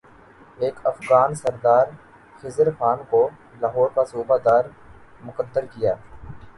ایک 0.59 0.75
افغان 0.85 1.33
سردار 1.35 1.85
خضر 2.39 2.67
خان 2.79 3.03
کو 3.09 3.21
لاہور 3.61 3.89
کا 3.95 4.03
صوبہ 4.11 4.37
دار 4.45 4.63
مقرر 5.21 5.65
کیا 5.73 5.93